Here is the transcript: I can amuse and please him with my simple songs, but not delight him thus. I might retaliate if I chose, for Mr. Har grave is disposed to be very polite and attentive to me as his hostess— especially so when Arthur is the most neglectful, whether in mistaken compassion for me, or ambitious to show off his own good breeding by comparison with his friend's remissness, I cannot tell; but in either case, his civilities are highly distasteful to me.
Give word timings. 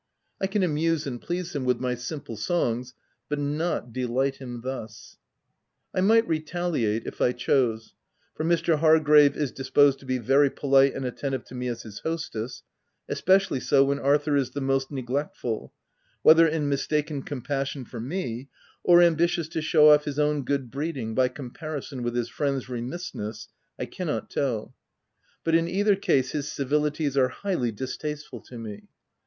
I 0.41 0.47
can 0.47 0.63
amuse 0.63 1.05
and 1.05 1.21
please 1.21 1.55
him 1.55 1.63
with 1.63 1.79
my 1.79 1.93
simple 1.93 2.35
songs, 2.35 2.95
but 3.29 3.37
not 3.37 3.93
delight 3.93 4.37
him 4.37 4.61
thus. 4.61 5.17
I 5.93 6.01
might 6.01 6.27
retaliate 6.27 7.05
if 7.05 7.21
I 7.21 7.33
chose, 7.33 7.93
for 8.33 8.43
Mr. 8.43 8.79
Har 8.79 8.99
grave 8.99 9.37
is 9.37 9.51
disposed 9.51 9.99
to 9.99 10.07
be 10.07 10.17
very 10.17 10.49
polite 10.49 10.95
and 10.95 11.05
attentive 11.05 11.43
to 11.43 11.53
me 11.53 11.67
as 11.67 11.83
his 11.83 11.99
hostess— 11.99 12.63
especially 13.13 13.59
so 13.59 13.85
when 13.85 13.99
Arthur 13.99 14.35
is 14.35 14.49
the 14.49 14.59
most 14.59 14.89
neglectful, 14.89 15.71
whether 16.23 16.47
in 16.47 16.67
mistaken 16.67 17.21
compassion 17.21 17.85
for 17.85 17.99
me, 17.99 18.49
or 18.83 19.03
ambitious 19.03 19.47
to 19.49 19.61
show 19.61 19.91
off 19.91 20.05
his 20.05 20.17
own 20.17 20.43
good 20.43 20.71
breeding 20.71 21.13
by 21.13 21.27
comparison 21.27 22.01
with 22.01 22.15
his 22.15 22.27
friend's 22.27 22.67
remissness, 22.67 23.49
I 23.77 23.85
cannot 23.85 24.31
tell; 24.31 24.73
but 25.43 25.53
in 25.53 25.67
either 25.67 25.95
case, 25.95 26.31
his 26.31 26.51
civilities 26.51 27.15
are 27.15 27.29
highly 27.29 27.71
distasteful 27.71 28.41
to 28.45 28.57
me. 28.57 28.87